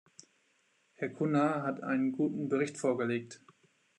Herr 0.95 1.09
Cunha 1.09 1.61
hat 1.61 1.83
einen 1.83 2.11
guten 2.11 2.49
Bericht 2.49 2.79
vorgelegt. 2.79 3.39